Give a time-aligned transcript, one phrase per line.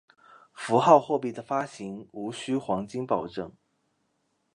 [0.51, 3.51] 符号货币的发行无须黄金保证。